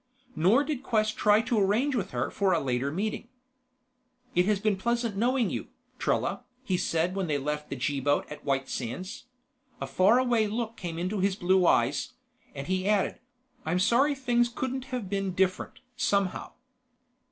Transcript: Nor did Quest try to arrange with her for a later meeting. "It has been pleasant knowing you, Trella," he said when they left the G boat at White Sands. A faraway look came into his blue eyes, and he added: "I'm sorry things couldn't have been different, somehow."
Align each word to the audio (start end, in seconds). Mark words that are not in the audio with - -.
Nor 0.35 0.63
did 0.63 0.81
Quest 0.81 1.15
try 1.15 1.41
to 1.43 1.59
arrange 1.59 1.93
with 1.93 2.09
her 2.09 2.31
for 2.31 2.53
a 2.53 2.59
later 2.59 2.91
meeting. 2.91 3.27
"It 4.33 4.47
has 4.47 4.59
been 4.59 4.75
pleasant 4.75 5.15
knowing 5.15 5.51
you, 5.51 5.67
Trella," 5.99 6.43
he 6.63 6.75
said 6.75 7.13
when 7.13 7.27
they 7.27 7.37
left 7.37 7.69
the 7.69 7.75
G 7.75 7.99
boat 7.99 8.25
at 8.31 8.43
White 8.43 8.67
Sands. 8.67 9.25
A 9.79 9.85
faraway 9.85 10.47
look 10.47 10.75
came 10.75 10.97
into 10.97 11.19
his 11.19 11.35
blue 11.35 11.67
eyes, 11.67 12.13
and 12.55 12.65
he 12.65 12.89
added: 12.89 13.19
"I'm 13.63 13.77
sorry 13.77 14.15
things 14.15 14.49
couldn't 14.49 14.85
have 14.85 15.07
been 15.07 15.33
different, 15.35 15.73
somehow." 15.95 16.53